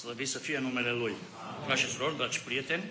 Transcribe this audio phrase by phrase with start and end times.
[0.00, 1.12] Slăvit să fie numele Lui.
[1.64, 2.84] Frați și surori, dragi prieteni,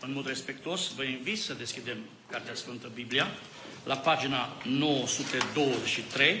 [0.00, 1.96] în mod respectuos vă invit să deschidem
[2.30, 3.26] Cartea Sfântă Biblia
[3.84, 6.40] la pagina 923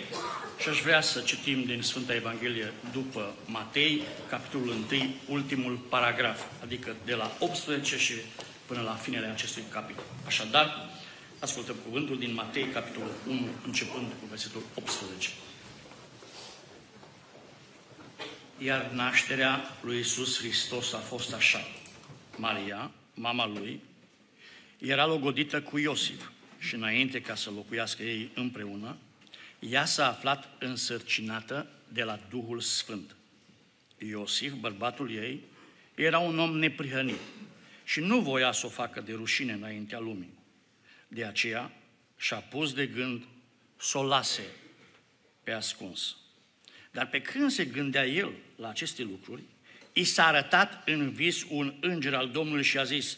[0.58, 6.96] și aș vrea să citim din Sfânta Evanghelie după Matei, capitolul 1, ultimul paragraf, adică
[7.04, 8.14] de la 18 și
[8.66, 10.04] până la finele acestui capitol.
[10.26, 10.90] Așadar,
[11.38, 15.30] ascultăm cuvântul din Matei, capitolul 1, începând cu versetul 18.
[18.58, 21.60] Iar nașterea lui Isus Hristos a fost așa.
[22.36, 23.80] Maria, mama lui,
[24.78, 28.96] era logodită cu Iosif și înainte ca să locuiască ei împreună,
[29.58, 33.16] ea s-a aflat însărcinată de la Duhul Sfânt.
[33.98, 35.40] Iosif, bărbatul ei,
[35.94, 37.20] era un om neprihănit
[37.84, 40.38] și nu voia să o facă de rușine înaintea lumii.
[41.08, 41.72] De aceea
[42.16, 43.24] și-a pus de gând
[43.76, 44.44] să o lase
[45.42, 46.16] pe ascuns.
[46.96, 49.42] Dar pe când se gândea el la aceste lucruri,
[49.92, 53.16] i s-a arătat în vis un înger al Domnului și a zis,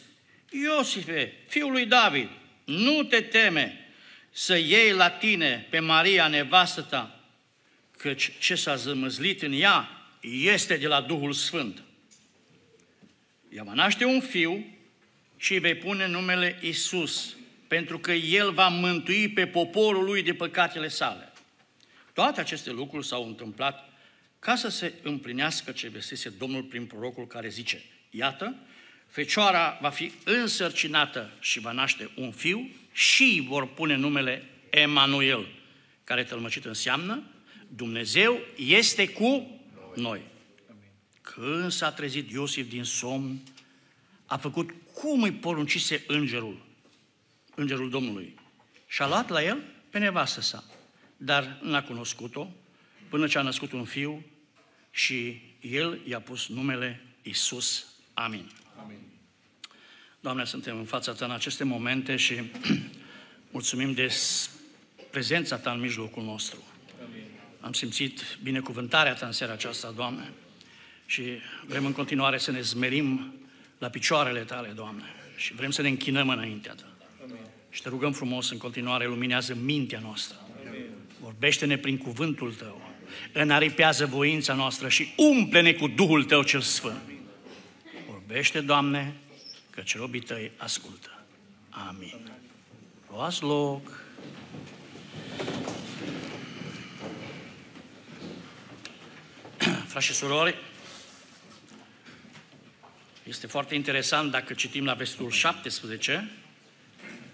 [0.49, 2.29] Iosife, fiul lui David,
[2.65, 3.87] nu te teme
[4.31, 7.19] să iei la tine pe Maria, nevastă ta,
[7.97, 9.89] căci ce s-a zămăzlit în ea
[10.21, 11.83] este de la Duhul Sfânt.
[13.49, 14.65] Ea va naște un fiu
[15.37, 17.35] și îi vei pune numele Isus,
[17.67, 21.28] pentru că El va mântui pe poporul lui de păcatele sale.
[22.19, 23.89] Toate aceste lucruri s-au întâmplat
[24.39, 28.55] ca să se împlinească ce vestise Domnul prin prorocul care zice, iată,
[29.07, 35.47] Fecioara va fi însărcinată și va naște un fiu și vor pune numele Emanuel,
[36.03, 37.23] care tălmăcit înseamnă
[37.67, 39.59] Dumnezeu este cu
[39.95, 40.21] noi.
[41.21, 43.39] Când s-a trezit Iosif din somn,
[44.25, 46.65] a făcut cum îi poruncise îngerul,
[47.55, 48.39] îngerul Domnului.
[48.87, 50.63] Și a luat la el pe nevastă sa,
[51.21, 52.51] dar n-a cunoscut-o
[53.09, 54.25] până ce a născut un fiu
[54.91, 57.85] și el i-a pus numele Isus.
[58.13, 58.51] Amin.
[58.83, 58.97] Amin.
[60.19, 62.41] Doamne, suntem în fața Ta în aceste momente și
[63.51, 64.13] mulțumim de
[65.09, 66.63] prezența Ta în mijlocul nostru.
[67.03, 67.23] Amin.
[67.59, 70.31] Am simțit binecuvântarea Ta în seara aceasta, Doamne,
[71.05, 71.23] și
[71.65, 73.33] vrem în continuare să ne zmerim
[73.77, 76.91] la picioarele Tale, Doamne, și vrem să ne închinăm înaintea Ta.
[77.23, 77.37] Amin.
[77.69, 80.48] Și Te rugăm frumos, în continuare, luminează mintea noastră.
[81.19, 81.31] Amin.
[81.31, 82.91] Vorbește-ne prin cuvântul Tău,
[83.33, 87.01] înaripează voința noastră și umple-ne cu Duhul Tău cel Sfânt.
[88.09, 89.13] Vorbește, Doamne,
[89.69, 91.23] căci robii Tăi ascultă.
[91.69, 92.31] Amin.
[93.11, 94.01] Luați loc.
[99.87, 100.55] Frați și surori,
[103.23, 106.31] este foarte interesant dacă citim la versetul 17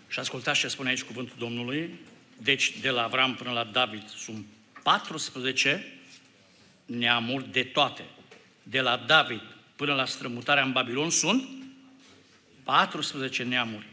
[0.07, 1.99] și ascultați ce spune aici cuvântul Domnului.
[2.37, 4.45] Deci, de la Avram până la David sunt
[4.83, 5.93] 14
[6.85, 8.03] neamuri de toate.
[8.63, 9.41] De la David
[9.75, 11.47] până la strămutarea în Babilon sunt
[12.63, 13.87] 14 neamuri.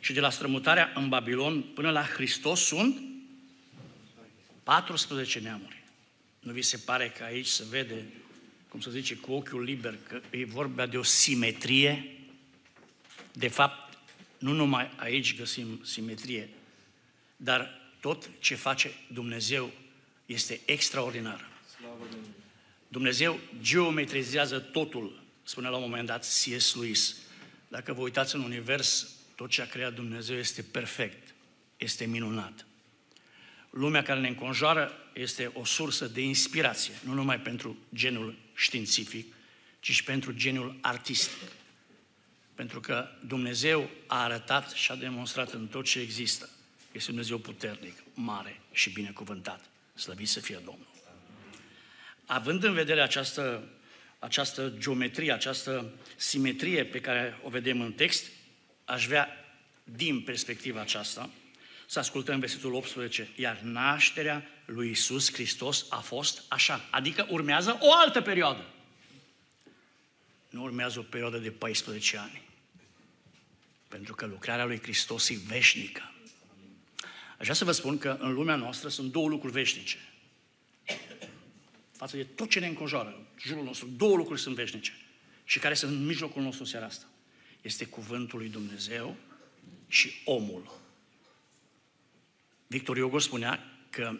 [0.00, 3.00] Și de la strămutarea în Babilon până la Hristos sunt
[4.62, 5.82] 14 neamuri.
[6.40, 8.04] Nu vi se pare că aici se vede,
[8.68, 12.18] cum să zice, cu ochiul liber, că e vorba de o simetrie?
[13.32, 13.98] De fapt,
[14.38, 16.48] nu numai aici găsim simetrie,
[17.40, 19.70] dar tot ce face Dumnezeu
[20.26, 21.48] este extraordinar.
[22.88, 26.74] Dumnezeu geometrizează totul, spune la un moment dat C.S.
[26.74, 27.16] Lewis.
[27.68, 31.34] Dacă vă uitați în univers, tot ce a creat Dumnezeu este perfect,
[31.76, 32.66] este minunat.
[33.70, 39.34] Lumea care ne înconjoară este o sursă de inspirație, nu numai pentru genul științific,
[39.80, 41.50] ci și pentru geniul artistic.
[42.54, 46.48] Pentru că Dumnezeu a arătat și a demonstrat în tot ce există.
[46.98, 49.64] Este Dumnezeu puternic, mare și binecuvântat.
[49.94, 50.88] Slăvit să fie Domnul.
[52.26, 53.68] Având în vedere această
[54.18, 58.24] această geometrie, această simetrie pe care o vedem în text,
[58.84, 59.28] aș vrea,
[59.84, 61.30] din perspectiva aceasta,
[61.86, 63.28] să ascultăm versetul 18.
[63.36, 66.88] Iar nașterea lui Isus Hristos a fost așa.
[66.90, 68.64] Adică urmează o altă perioadă.
[70.50, 72.42] Nu urmează o perioadă de 14 ani.
[73.88, 76.12] Pentru că lucrarea lui Hristos e veșnică.
[77.38, 79.96] Aș vrea să vă spun că în lumea noastră sunt două lucruri veșnice
[81.98, 84.92] față de tot ce ne înconjoară, jurul nostru, două lucruri sunt veșnice
[85.44, 87.06] și care sunt în mijlocul nostru în seara asta.
[87.62, 89.16] Este cuvântul lui Dumnezeu
[89.88, 90.80] și omul.
[92.66, 94.18] Victor Hugo spunea că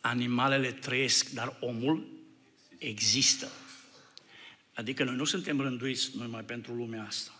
[0.00, 2.06] animalele trăiesc, dar omul
[2.78, 3.48] există.
[4.74, 7.32] Adică noi nu suntem rânduiți numai pentru lumea asta.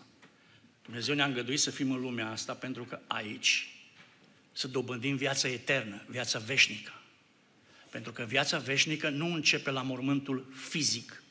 [0.82, 3.75] Dumnezeu ne-a îngăduit să fim în lumea asta pentru că aici
[4.56, 6.92] să dobândim viața eternă, viața veșnică.
[7.90, 11.22] Pentru că viața veșnică nu începe la mormântul fizic,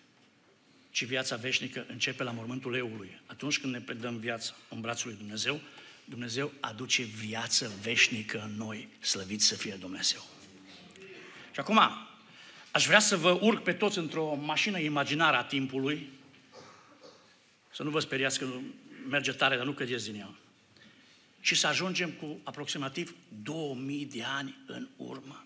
[0.92, 3.22] ci viața veșnică începe la mormântul leului.
[3.25, 5.62] Atunci când ne predăm viața în brațul lui Dumnezeu,
[6.06, 10.25] Dumnezeu aduce viață veșnică în noi, slăvit să fie Dumnezeu.
[11.51, 11.80] Și acum,
[12.72, 16.10] aș vrea să vă urc pe toți într-o mașină imaginară a timpului,
[17.72, 18.48] să nu vă speriați că
[19.10, 20.36] merge tare, dar nu cădeți din ea.
[21.45, 25.45] Și să ajungem cu aproximativ 2000 de ani în urmă.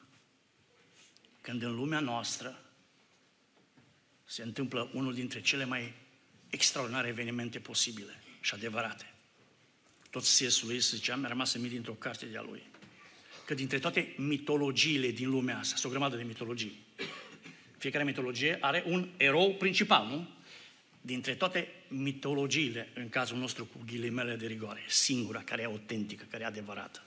[1.42, 2.60] Când în lumea noastră
[4.26, 5.94] se întâmplă unul dintre cele mai
[6.50, 9.14] extraordinare evenimente posibile și adevărate.
[10.10, 10.64] Tot C.S.
[10.64, 12.64] Lewis zicea, mi-a rămas în mine dintr-o carte de-a lui,
[13.46, 16.86] că dintre toate mitologiile din lumea asta, sunt o grămadă de mitologii,
[17.78, 20.28] fiecare mitologie are un erou principal, nu?
[21.02, 26.44] Dintre toate mitologiile, în cazul nostru cu ghilimele de rigoare, singura care e autentică, care
[26.44, 27.04] e adevărată,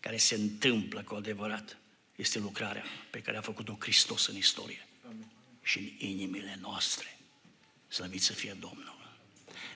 [0.00, 1.76] care se întâmplă cu adevărat,
[2.16, 5.26] este lucrarea pe care a făcut-o Hristos în istorie Amin.
[5.62, 7.16] și în inimile noastre.
[7.88, 8.94] Slăvit să fie Domnul.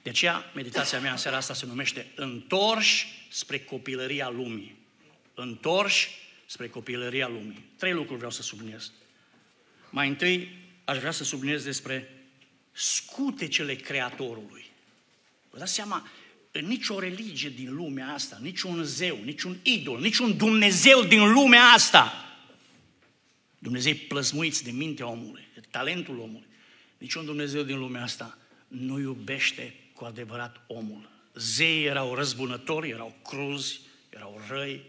[0.03, 4.76] De aceea, meditația mea în seara asta se numește Întorși spre copilăria lumii.
[5.35, 6.09] Întorși
[6.47, 7.65] spre copilăria lumii.
[7.76, 8.93] Trei lucruri vreau să subliniez.
[9.91, 10.49] Mai întâi,
[10.85, 12.19] aș vrea să subliniez despre
[12.72, 14.64] scutecele Creatorului.
[15.50, 16.08] Vă dați seama,
[16.52, 22.25] în nicio religie din lumea asta, niciun zeu, niciun idol, niciun Dumnezeu din lumea asta,
[23.58, 26.46] Dumnezei plăsmuiți de mintea omului, de talentul omului,
[26.99, 28.38] niciun Dumnezeu din lumea asta
[28.69, 31.11] nu iubește cu adevărat omul.
[31.34, 34.82] Zeii erau răzbunători, erau cruzi, erau răi.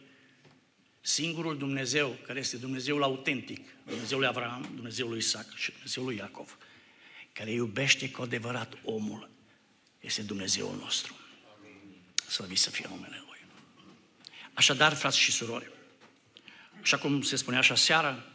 [1.01, 6.15] Singurul Dumnezeu, care este Dumnezeul autentic, Dumnezeul lui Avram, Dumnezeul lui Isaac și Dumnezeul lui
[6.15, 6.57] Iacov,
[7.33, 9.29] care iubește cu adevărat omul,
[9.99, 11.15] este Dumnezeul nostru.
[12.27, 13.39] Slăvit să fie numele Lui.
[14.53, 15.71] Așadar, frați și surori,
[16.81, 18.25] așa cum se spunea așa seara,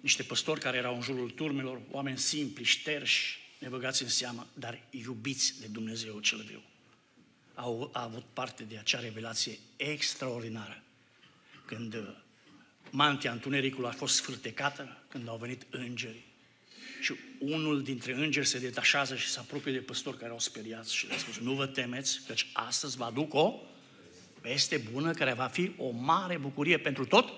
[0.00, 5.60] niște păstori care erau în jurul turmelor, oameni simpli, șterși, nebăgați în seamă, dar iubiți
[5.60, 6.62] de Dumnezeu cel viu.
[7.54, 10.82] Au a avut parte de acea revelație extraordinară.
[11.64, 12.16] Când uh,
[12.90, 16.29] mantia întunericului a fost sfârtecată, când au venit îngerii.
[17.00, 21.06] Și unul dintre îngeri se detașează și se apropie de păstori care au speriat și
[21.06, 23.54] le-a spus, nu vă temeți, căci astăzi vă aduc o
[24.40, 27.28] veste bună care va fi o mare bucurie pentru tot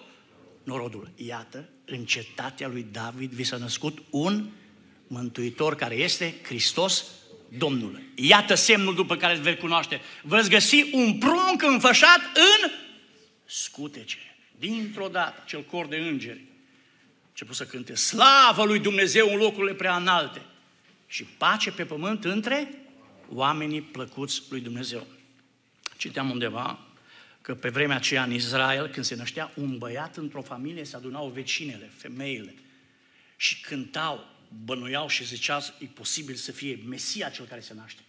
[0.65, 1.11] norodul.
[1.17, 4.51] Iată, în cetatea lui David vi s-a născut un
[5.07, 7.05] Mântuitor care este Hristos
[7.59, 8.03] Domnul.
[8.15, 10.01] Iată semnul după care îl veți cunoaște.
[10.23, 12.71] Veți găsi un prunc înfășat în
[13.45, 14.19] scutece.
[14.59, 16.45] Dintr-o dată, cel cor de îngeri
[17.33, 20.43] început să cânte slavă lui Dumnezeu în locurile prea înalte
[21.07, 22.79] și pace pe pământ între
[23.29, 25.07] oamenii plăcuți lui Dumnezeu.
[25.97, 26.79] Citeam undeva
[27.41, 31.29] că pe vremea aceea în Israel, când se năștea un băiat într-o familie, se adunau
[31.29, 32.55] vecinele, femeile
[33.37, 34.27] și cântau
[34.65, 38.03] bănuiau și ziceau, e posibil să fie Mesia cel care se naște.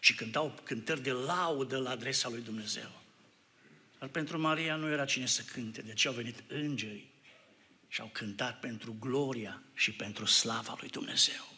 [0.00, 3.02] Și cântau cântări de laudă la adresa lui Dumnezeu.
[3.98, 7.13] Dar pentru Maria nu era cine să cânte, de ce au venit îngerii
[7.94, 11.52] și au cântat pentru gloria și pentru slava lui Dumnezeu.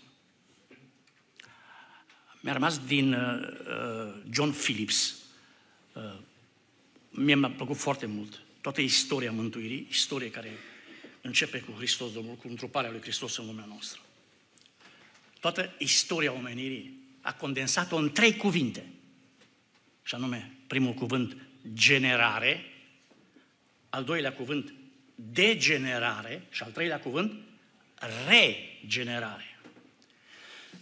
[2.41, 5.17] Mi-a rămas din uh, uh John Phillips.
[5.93, 6.19] Uh,
[7.11, 10.51] mie mi-a plăcut foarte mult toată istoria mântuirii, istorie care
[11.21, 14.01] începe cu Hristos Domnul, cu întruparea lui Hristos în lumea noastră
[15.53, 18.87] toată istoria omenirii, a condensat-o în trei cuvinte.
[20.03, 21.37] Și anume, primul cuvânt,
[21.75, 22.65] generare,
[23.89, 24.75] al doilea cuvânt,
[25.17, 27.33] degenerare și al treilea cuvânt,
[28.29, 29.59] regenerare.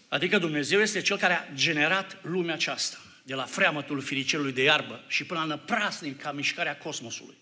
[0.08, 5.04] Adică Dumnezeu este Cel care a generat lumea aceasta, de la freamătul firicelului de iarbă
[5.08, 7.36] și până la năprasnic ca mișcarea cosmosului.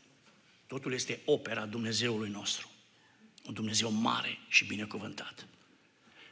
[0.67, 2.71] Totul este opera Dumnezeului nostru.
[3.47, 5.47] Un Dumnezeu mare și binecuvântat.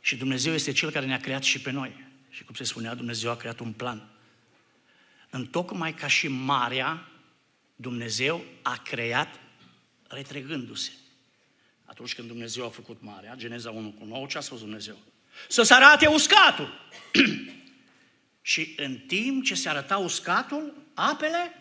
[0.01, 2.05] Și Dumnezeu este Cel care ne-a creat și pe noi.
[2.31, 4.09] Și cum se spunea, Dumnezeu a creat un plan.
[5.31, 7.09] Întocmai ca și marea,
[7.77, 9.41] Dumnezeu a creat
[10.11, 10.91] retrăgându-se.
[11.85, 14.97] Atunci când Dumnezeu a făcut marea, Geneza 1 cu 9, ce a spus Dumnezeu?
[15.49, 16.91] Să se arate uscatul.
[18.43, 21.55] și în timp ce se arăta uscatul, apele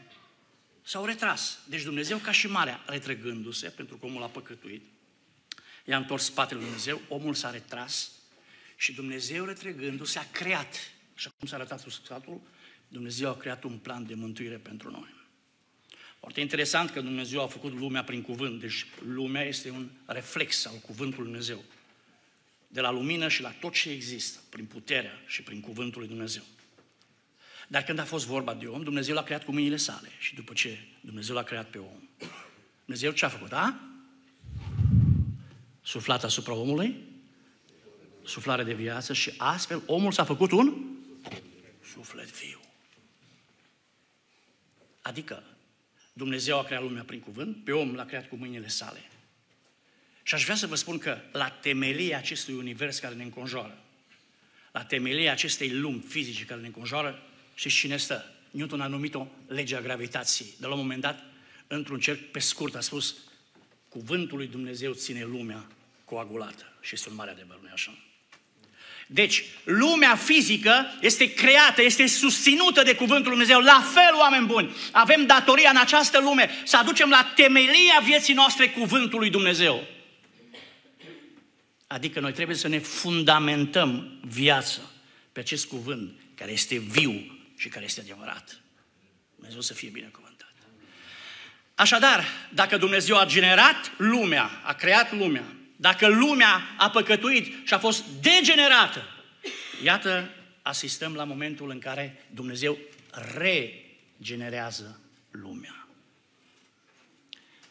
[0.81, 1.59] s-au retras.
[1.67, 4.83] Deci Dumnezeu ca și marea, retrăgându-se, pentru că omul a păcătuit,
[5.85, 8.11] i-a întors spatele lui Dumnezeu, omul s-a retras
[8.75, 10.75] și Dumnezeu, retrăgându-se, a creat.
[11.15, 12.41] Și cum s-a arătat scatul,
[12.87, 15.18] Dumnezeu a creat un plan de mântuire pentru noi.
[16.19, 20.75] Foarte interesant că Dumnezeu a făcut lumea prin cuvânt, deci lumea este un reflex al
[20.75, 21.63] cuvântului Dumnezeu.
[22.67, 26.43] De la lumină și la tot ce există, prin puterea și prin cuvântul lui Dumnezeu.
[27.67, 30.09] Dar când a fost vorba de om, Dumnezeu l-a creat cu mâinile sale.
[30.19, 32.29] Și după ce Dumnezeu l-a creat pe om,
[32.85, 33.79] Dumnezeu ce a făcut, da?
[35.81, 37.09] Suflat asupra omului
[38.29, 40.97] suflare de viață și astfel omul s-a făcut un
[41.93, 42.59] suflet viu.
[45.01, 45.43] Adică
[46.19, 49.01] Dumnezeu a creat lumea prin cuvânt, pe om l-a creat cu mâinile sale.
[50.23, 53.83] Și aș vrea să vă spun că la temelia acestui univers care ne înconjoară,
[54.71, 57.23] la temelia acestei lumi fizice care ne înconjoară,
[57.55, 58.33] și cine stă?
[58.51, 60.53] Newton a numit-o legea gravitației.
[60.59, 61.23] De la un moment dat,
[61.67, 63.15] într-un cerc pe scurt, a spus
[63.89, 65.67] Cuvântul lui Dumnezeu ține lumea
[66.05, 66.77] coagulată.
[66.81, 67.97] Și este un mare adevăr, nu așa?
[69.11, 73.59] Deci, lumea fizică este creată, este susținută de Cuvântul Lui Dumnezeu.
[73.59, 78.69] La fel, oameni buni, avem datoria în această lume să aducem la temelia vieții noastre
[78.69, 79.87] Cuvântul Lui Dumnezeu.
[81.87, 84.81] Adică noi trebuie să ne fundamentăm viața
[85.31, 88.61] pe acest cuvânt care este viu și care este adevărat.
[89.35, 90.53] Dumnezeu să fie binecuvântat.
[91.75, 92.23] Așadar,
[92.53, 95.43] dacă Dumnezeu a generat lumea, a creat lumea,
[95.81, 99.03] dacă lumea a păcătuit și a fost degenerată,
[99.83, 100.29] iată,
[100.61, 102.77] asistăm la momentul în care Dumnezeu
[103.37, 104.99] regenerează
[105.31, 105.87] lumea.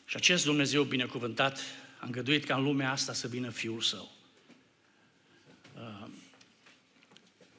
[0.05, 1.61] Și acest Dumnezeu binecuvântat
[1.99, 4.13] a îngăduit ca în lumea asta să vină Fiul Său.
[5.75, 6.09] Uh,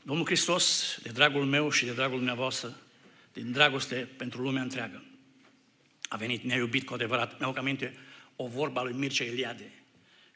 [0.02, 2.78] Domnul Hristos, de dragul meu și de dragul dumneavoastră,
[3.34, 5.04] din dragoste pentru lumea întreagă,
[6.08, 7.40] a venit, ne-a iubit cu adevărat.
[7.40, 7.98] Mi-au aminte
[8.36, 9.72] o vorbă a lui Mircea Eliade,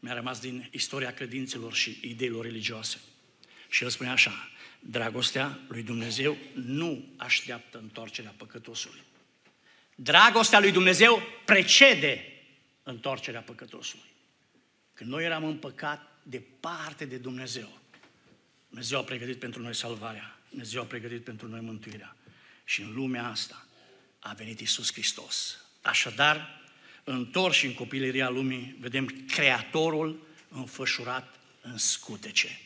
[0.03, 2.99] mi-a rămas din istoria credințelor și ideilor religioase.
[3.69, 9.01] Și el spune așa, dragostea lui Dumnezeu nu așteaptă întoarcerea păcătosului.
[9.95, 12.25] Dragostea lui Dumnezeu precede
[12.83, 14.05] întoarcerea păcătosului.
[14.93, 17.79] Când noi eram în păcat, departe de Dumnezeu,
[18.69, 22.15] Dumnezeu a pregătit pentru noi salvarea, Dumnezeu a pregătit pentru noi mântuirea.
[22.63, 23.67] Și în lumea asta
[24.19, 25.65] a venit Isus Hristos.
[25.81, 26.62] Așadar,
[27.03, 32.59] întorși în copilăria lumii, vedem Creatorul înfășurat în scutece.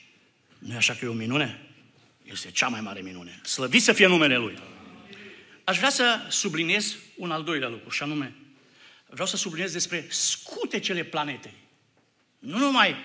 [0.59, 1.61] nu e așa că e o minune?
[2.23, 3.39] Este cea mai mare minune.
[3.43, 4.59] Slăvit să fie numele Lui.
[5.63, 8.35] Aș vrea să subliniez un al doilea lucru, și anume,
[9.09, 11.53] vreau să subliniez despre scutecele planetei.
[12.39, 12.95] Nu numai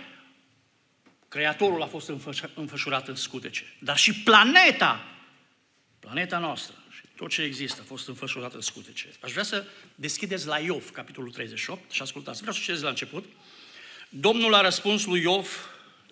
[1.29, 2.13] Creatorul a fost
[2.55, 5.05] înfășurat în scutece, dar și planeta,
[5.99, 6.82] planeta noastră,
[7.23, 9.07] tot ce există a fost înfășurat în scutece.
[9.21, 9.65] Aș vrea să
[9.95, 12.39] deschideți la Iov, capitolul 38, și ascultați.
[12.39, 13.25] Vreau să citesc la început.
[14.09, 15.49] Domnul a răspuns lui Iov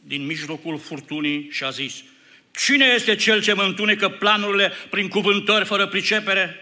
[0.03, 1.95] din mijlocul furtunii și a zis,
[2.57, 6.57] Cine este cel ce mă întunecă planurile prin cuvântări fără pricepere?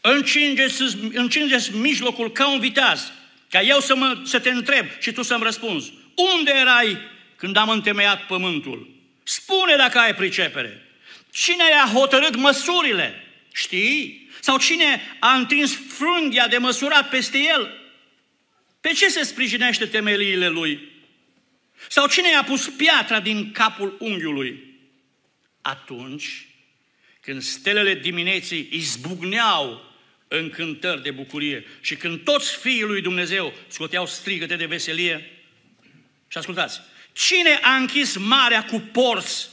[0.00, 3.12] Încingeți, încingeți mijlocul ca un viteaz,
[3.50, 5.92] ca eu să, mă, să te întreb și tu să-mi răspunzi.
[6.36, 6.98] Unde erai
[7.36, 8.90] când am întemeiat pământul?
[9.22, 10.86] Spune dacă ai pricepere.
[11.30, 13.22] Cine a hotărât măsurile?
[13.58, 14.28] Știi?
[14.40, 17.80] Sau cine a întins frânghia de măsurat peste el?
[18.80, 20.88] Pe ce se sprijinește temeliile lui?
[21.88, 24.76] Sau cine i-a pus piatra din capul unghiului?
[25.62, 26.46] Atunci,
[27.20, 29.92] când stelele dimineții izbucneau
[30.28, 35.30] în cântări de bucurie și când toți fiii lui Dumnezeu scoteau strigăte de veselie,
[36.28, 36.80] și ascultați,
[37.12, 39.48] cine a închis marea cu porți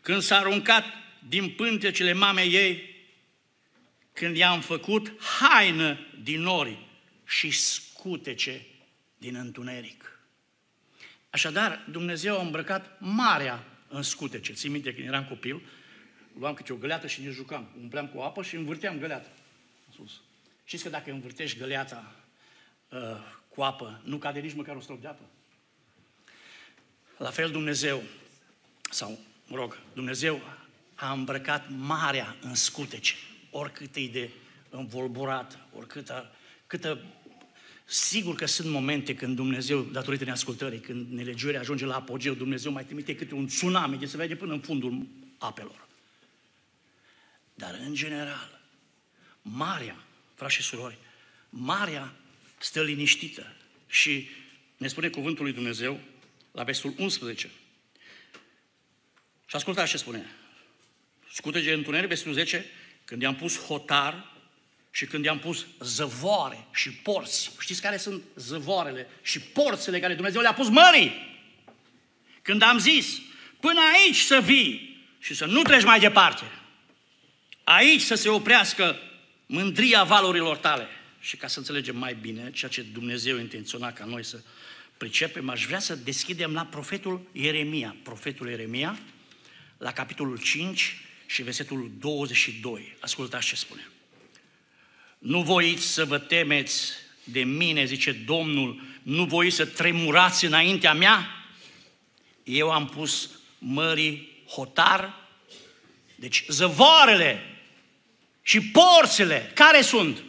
[0.00, 0.84] când s-a aruncat
[1.28, 2.93] din pântecele mamei ei
[4.14, 6.86] când i-am făcut haină din nori
[7.24, 8.66] și scutece
[9.18, 10.18] din întuneric.
[11.30, 14.52] Așadar, Dumnezeu a îmbrăcat marea în scutece.
[14.52, 15.62] Ții minte, când eram copil,
[16.38, 17.68] luam câte o găleată și ne jucam.
[17.80, 19.28] Umpleam cu apă și învârteam găleata.
[19.94, 20.20] Sus.
[20.64, 22.14] Știți că dacă învârtești găleata
[22.88, 22.98] uh,
[23.48, 25.22] cu apă, nu cade nici măcar o strop de apă?
[27.16, 28.02] La fel Dumnezeu,
[28.90, 30.40] sau, mă rog, Dumnezeu
[30.94, 33.14] a îmbrăcat marea în scutece
[33.56, 34.30] oricât e de
[34.70, 36.10] învolburat, oricât
[36.66, 37.04] câtă
[37.86, 42.84] Sigur că sunt momente când Dumnezeu, datorită neascultării, când nelegiuirea ajunge la apogeu, Dumnezeu mai
[42.84, 45.06] trimite câte un tsunami de se vede până în fundul
[45.38, 45.88] apelor.
[47.54, 48.60] Dar în general,
[49.42, 50.98] Marea, frați și surori,
[51.48, 52.14] Marea
[52.58, 53.56] stă liniștită
[53.86, 54.28] și
[54.76, 56.00] ne spune cuvântul lui Dumnezeu
[56.52, 57.50] la versul 11.
[59.46, 60.24] Și ascultați ce spune.
[61.32, 62.64] Scutege întuneric, versul 10,
[63.04, 64.32] când i-am pus hotar
[64.90, 70.40] și când i-am pus zăvoare și porți, știți care sunt zăvoarele și porțile care Dumnezeu
[70.40, 71.36] le-a pus mării?
[72.42, 73.20] Când am zis,
[73.60, 76.44] până aici să vii și să nu treci mai departe,
[77.64, 78.96] aici să se oprească
[79.46, 80.86] mândria valurilor tale.
[81.20, 84.40] Și ca să înțelegem mai bine ceea ce Dumnezeu intenționa ca noi să
[84.96, 87.96] pricepem, aș vrea să deschidem la profetul Ieremia.
[88.02, 88.98] Profetul Ieremia,
[89.78, 92.96] la capitolul 5, și versetul 22.
[93.00, 93.88] Ascultați ce spune.
[95.18, 96.92] Nu voiți să vă temeți
[97.24, 101.46] de mine, zice Domnul, nu voiți să tremurați înaintea mea?
[102.42, 105.14] Eu am pus mării hotar,
[106.14, 107.58] deci zăvoarele
[108.42, 110.22] și porțile, care sunt?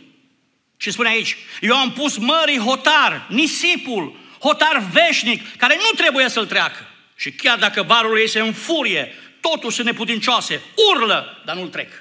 [0.77, 6.45] Și spune aici, eu am pus mării hotar, nisipul, hotar veșnic, care nu trebuie să-l
[6.45, 6.87] treacă.
[7.15, 9.13] Și chiar dacă varul ei se înfurie,
[9.49, 10.61] totuși sunt neputincioase,
[10.93, 11.91] urlă, dar nu-l trec.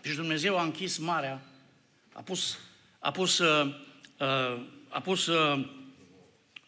[0.00, 1.42] Deci Dumnezeu a închis marea,
[2.12, 2.58] a pus,
[2.98, 3.74] a pus, uh,
[4.18, 5.66] uh, a pus, uh,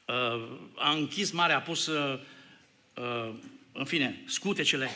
[0.06, 2.20] uh, a închis marea, a pus, uh,
[2.94, 3.34] uh,
[3.72, 4.90] în fine, scutecele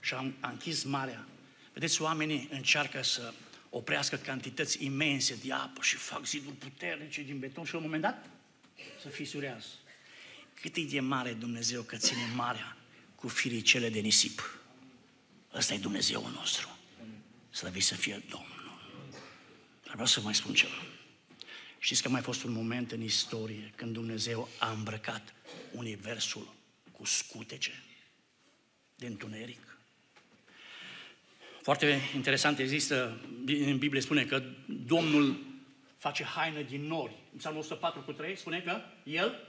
[0.00, 1.26] și a, a închis marea.
[1.72, 3.32] Vedeți, oamenii încearcă să
[3.70, 8.02] oprească cantități imense de apă și fac ziduri puternice din beton și la un moment
[8.02, 8.26] dat
[9.02, 9.66] să fisurează.
[10.60, 12.76] Cât e de mare Dumnezeu că ține marea
[13.26, 14.60] cu firicele de nisip.
[15.54, 16.78] Ăsta e Dumnezeul nostru.
[17.50, 18.78] Slăvit să fie Domnul.
[19.84, 20.82] Dar vreau să mai spun ceva.
[21.78, 25.34] Știți că a mai fost un moment în istorie când Dumnezeu a îmbrăcat
[25.72, 26.54] universul
[26.92, 27.82] cu scutece
[28.96, 29.78] de întuneric?
[31.62, 35.44] Foarte interesant, există, în Biblie spune că Domnul
[35.98, 37.16] face haină din nori.
[37.32, 39.46] În Psalmul 104 cu 3 spune că El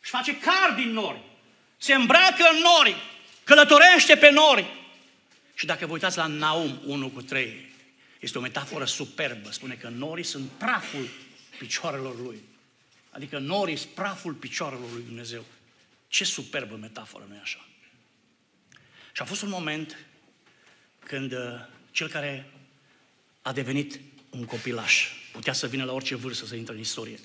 [0.00, 1.30] își face car din nori.
[1.82, 2.96] Se îmbracă în nori,
[3.44, 4.66] călătorește pe nori.
[5.54, 7.72] Și dacă vă uitați la Naum 1 cu 3,
[8.20, 9.50] este o metaforă superbă.
[9.50, 11.08] Spune că norii sunt praful
[11.58, 12.42] picioarelor lui.
[13.10, 15.44] Adică norii sunt praful picioarelor lui Dumnezeu.
[16.08, 17.66] Ce superbă metaforă, nu așa?
[19.12, 19.96] Și a fost un moment
[20.98, 21.38] când uh,
[21.90, 22.50] cel care
[23.42, 27.18] a devenit un copilaș, putea să vină la orice vârstă să intre în istorie,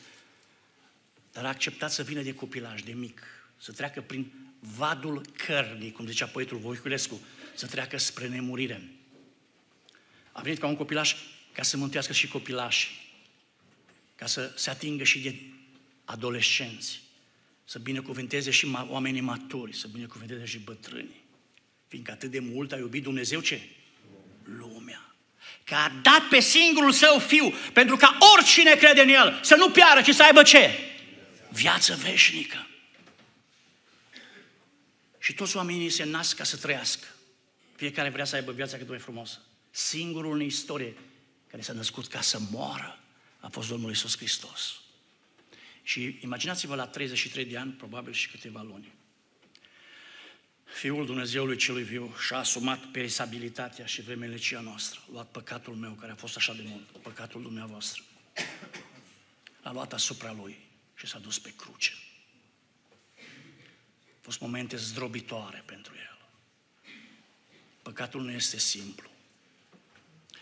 [1.32, 3.22] dar a acceptat să vină de copilaș, de mic,
[3.58, 7.22] să treacă prin vadul cărnii, cum zicea poetul Voiculescu,
[7.54, 8.82] să treacă spre nemurire.
[10.32, 11.16] A venit ca un copilaș
[11.54, 13.12] ca să mântuiască și copilași,
[14.16, 15.36] ca să se atingă și de
[16.06, 17.02] adolescenți,
[17.66, 21.24] să binecuvânteze și oamenii maturi, să binecuvânteze și bătrânii.
[21.88, 23.62] Fiindcă atât de mult a iubit Dumnezeu ce?
[24.44, 25.16] Lumea.
[25.64, 29.70] Că a dat pe singurul său fiu, pentru ca oricine crede în el să nu
[29.70, 30.80] piară, ci să aibă ce?
[31.50, 32.68] Viață veșnică.
[35.20, 37.08] Și toți oamenii se nasc ca să trăiască.
[37.76, 39.42] Fiecare vrea să aibă viața cât mai frumoasă.
[39.70, 40.98] Singurul în istorie
[41.48, 43.00] care s-a născut ca să moară
[43.40, 44.82] a fost Domnul Isus Hristos.
[45.84, 48.94] Și imaginați-vă la 33 de ani, probabil și câteva luni.
[50.64, 55.00] Fiul Dumnezeului celui viu și-a asumat perisabilitatea și vremelecia noastră.
[55.04, 58.04] A luat păcatul meu, care a fost așa de mult, păcatul dumneavoastră.
[59.62, 60.58] A luat asupra lui
[60.96, 61.94] și s-a dus pe cruce.
[64.28, 66.18] A fost momente zdrobitoare pentru el.
[67.82, 69.10] Păcatul nu este simplu.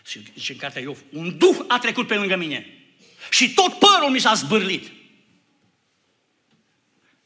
[0.04, 2.66] Și zice în cartea Iov, un duh a trecut pe lângă mine
[3.30, 4.92] și tot părul mi s-a zbârlit.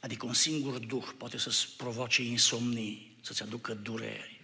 [0.00, 4.40] Adică un singur duh poate să-ți provoace insomnii, să-ți aducă dureri,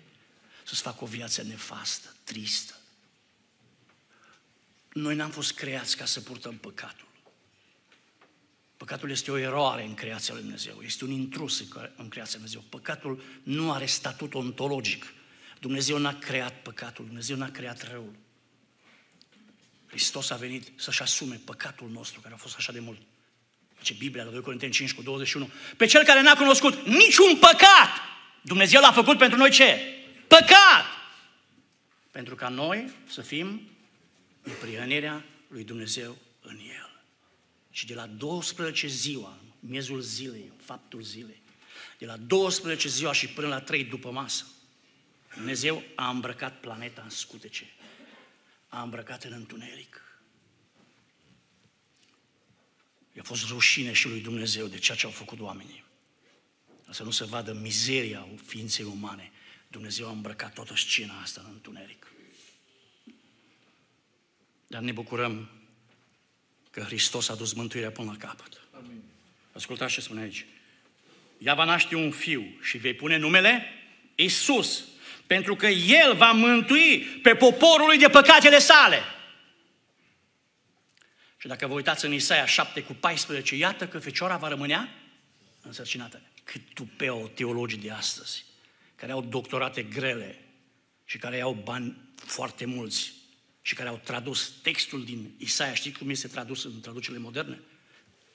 [0.64, 2.81] să-ți facă o viață nefastă, tristă.
[4.92, 7.06] Noi n-am fost creați ca să purtăm păcatul.
[8.77, 11.65] Păcatul este o eroare în creația lui Dumnezeu, este un intrus
[11.97, 12.61] în creația lui Dumnezeu.
[12.69, 15.15] Păcatul nu are statut ontologic.
[15.61, 18.15] Dumnezeu n-a creat păcatul, Dumnezeu n-a creat răul.
[19.87, 23.01] Hristos a venit să-și asume păcatul nostru, care a fost așa de mult
[23.83, 25.51] ce Biblia la 2 Corinteni 5 cu 21.
[25.77, 27.91] Pe cel care n-a cunoscut niciun păcat,
[28.43, 29.81] Dumnezeu l-a făcut pentru noi ce?
[30.27, 30.85] Păcat!
[32.11, 33.69] Pentru ca noi să fim
[34.43, 36.86] în prionirea lui Dumnezeu în El.
[37.77, 41.43] Și de la 12 ziua, miezul zilei, faptul zilei,
[41.99, 44.47] de la 12 ziua și până la 3 după masă,
[45.35, 47.65] Dumnezeu a îmbrăcat planeta în scutece.
[48.69, 50.21] A îmbrăcat în întuneric.
[53.12, 55.85] I-a fost rușine și lui Dumnezeu de ceea ce au făcut oamenii.
[56.91, 59.33] Să nu se vadă mizeria ființei umane.
[59.69, 62.12] Dumnezeu a îmbrăcat toată scena asta în întuneric.
[64.67, 65.56] Dar ne bucurăm
[66.77, 68.61] că Hristos a dus mântuirea până la capăt.
[68.71, 69.03] Amin.
[69.53, 70.47] Ascultați ce spune aici.
[71.39, 73.67] Ea va naște un fiu și vei pune numele
[74.15, 74.85] Isus,
[75.27, 78.99] pentru că El va mântui pe poporul lui de păcatele sale.
[81.37, 84.89] Și dacă vă uitați în Isaia 7 cu 14, iată că fecioara va rămânea
[85.62, 86.23] însărcinată.
[86.45, 88.45] Cât tupeau teologii de astăzi,
[88.95, 90.45] care au doctorate grele
[91.05, 93.12] și care au bani foarte mulți
[93.66, 95.74] și care au tradus textul din Isaia.
[95.74, 97.61] Știți cum este tradus în traducerile moderne?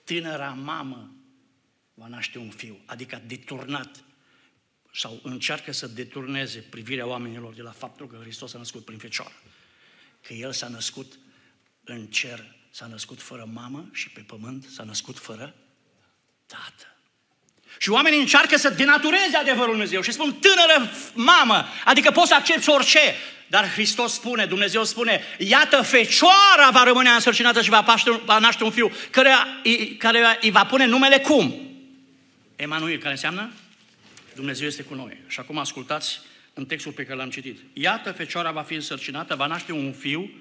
[0.04, 1.16] Tânăra mamă
[1.94, 4.04] va naște un fiu, adică a deturnat
[4.94, 9.34] sau încearcă să deturneze privirea oamenilor de la faptul că Hristos s-a născut prin fecioară.
[10.22, 11.20] Că El s-a născut
[11.84, 15.56] în cer s-a născut fără mamă și pe pământ s-a născut fără
[16.46, 16.98] tată.
[17.78, 22.36] Și oamenii încearcă să denatureze adevărul Lui Dumnezeu și spun tânără mamă, adică poți să
[22.36, 23.16] accepti orice.
[23.52, 28.64] Dar Hristos spune, Dumnezeu spune, iată fecioara va rămâne însărcinată și va, paște, va naște
[28.64, 29.32] un fiu care,
[29.98, 31.56] care îi va pune numele cum?
[32.56, 33.52] Emanuel, care înseamnă
[34.36, 35.18] Dumnezeu este cu noi.
[35.28, 36.20] Și acum ascultați
[36.54, 37.60] în textul pe care l-am citit.
[37.74, 40.32] Iată, fecioara va fi însărcinată, va naște un fiu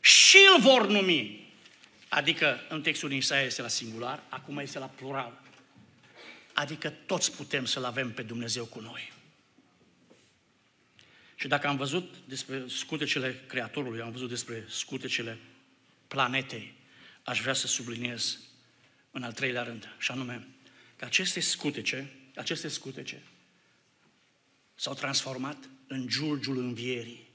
[0.00, 1.48] și îl vor numi.
[2.08, 5.40] Adică în textul din Isaia este la singular, acum este la plural.
[6.52, 9.12] Adică toți putem să-L avem pe Dumnezeu cu noi.
[11.44, 15.38] Și dacă am văzut despre scutecele Creatorului, am văzut despre scutecele
[16.08, 16.74] planetei,
[17.22, 18.38] aș vrea să subliniez
[19.10, 20.46] în al treilea rând, și anume
[20.96, 23.22] că aceste scutece, aceste scutece
[24.74, 27.28] s-au transformat în giurgiul învierii.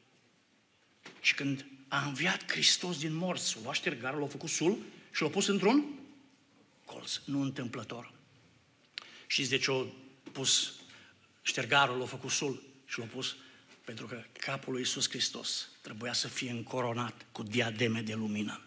[1.21, 4.77] Și când a înviat Hristos din morți, l-a ștergarul, l-a făcut sul
[5.11, 5.99] și l-a pus într-un
[6.85, 8.11] colț, nu întâmplător.
[9.27, 9.85] Știți de ce a
[10.31, 10.73] pus
[11.41, 13.35] ștergarul, l-a făcut sul și l-a pus?
[13.89, 18.61] Pentru că capul lui Iisus Hristos trebuia să fie încoronat cu diademe de lumină.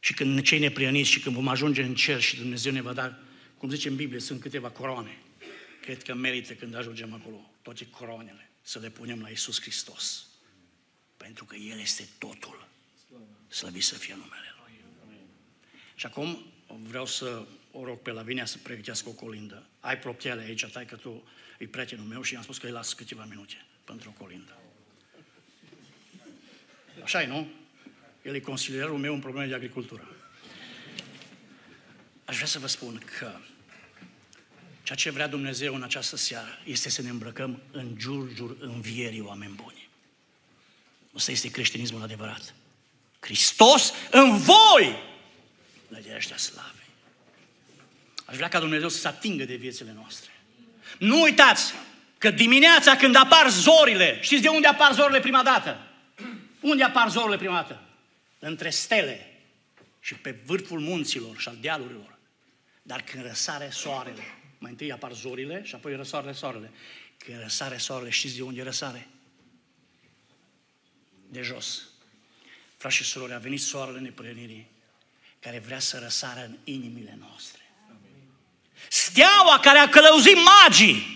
[0.00, 3.18] Și când cei neprioniți și când vom ajunge în cer și Dumnezeu ne va da,
[3.58, 5.18] cum zice în Biblie, sunt câteva coroane.
[5.80, 10.26] Cred că merită când ajungem acolo toate coroanele să le punem la Iisus Hristos.
[11.16, 12.68] Pentru că El este totul.
[13.48, 14.80] Slăvit să fie numele Lui.
[15.94, 16.46] Și acum
[16.82, 17.46] vreau să
[17.78, 19.66] o rog pe Lavinia să pregătească o colindă.
[19.80, 22.92] Ai proptiale aici, tai că tu e prietenul meu și i-am spus că îi las
[22.92, 24.56] câteva minute pentru o colindă.
[27.02, 27.48] așa e, nu?
[28.22, 30.16] El e consilierul meu în probleme de agricultură.
[32.24, 33.36] Aș vrea să vă spun că
[34.82, 39.54] ceea ce vrea Dumnezeu în această seară este să ne îmbrăcăm în jur învierii oameni
[39.54, 39.88] buni.
[41.14, 42.54] Asta este creștinismul adevărat.
[43.20, 44.96] Hristos în voi!
[45.88, 46.85] Nădejdea slavei.
[48.26, 50.30] Aș vrea ca Dumnezeu să se atingă de viețile noastre.
[50.98, 51.72] Nu uitați
[52.18, 55.78] că dimineața când apar zorile, știți de unde apar zorile prima dată?
[56.60, 57.82] Unde apar zorile prima dată?
[58.38, 59.40] Între stele
[60.00, 62.18] și pe vârful munților și al dealurilor.
[62.82, 64.22] Dar când răsare soarele,
[64.58, 66.70] mai întâi apar zorile și apoi răsoarele soarele.
[67.18, 69.08] Când răsare soarele, știți de unde răsare?
[71.28, 71.82] De jos.
[72.76, 74.70] Frați și surori, a venit soarele neprănirii
[75.40, 77.55] care vrea să răsară în inimile noastre.
[78.88, 81.14] Steaua care a călăuzit magii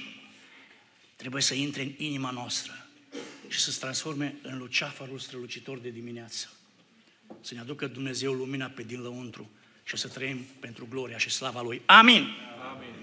[1.17, 2.87] trebuie să intre în inima noastră
[3.49, 6.51] și să se transforme în luceafărul strălucitor de dimineață.
[7.41, 9.51] Să ne aducă Dumnezeu lumina pe din lăuntru
[9.83, 11.83] și să trăim pentru gloria și slava Lui.
[11.87, 12.29] Amin!
[12.73, 12.95] Amin.